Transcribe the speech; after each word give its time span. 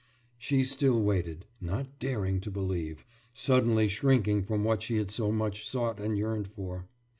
«She 0.45 0.63
still 0.63 0.99
waited, 0.99 1.45
not 1.61 1.99
daring 1.99 2.41
to 2.41 2.49
believe, 2.49 3.05
suddenly 3.33 3.87
shrinking 3.87 4.41
from 4.41 4.63
what 4.63 4.81
she 4.81 4.97
had 4.97 5.11
so 5.11 5.31
much 5.31 5.69
sought 5.69 5.99
and 5.99 6.17
yearned 6.17 6.47
for. 6.47 6.87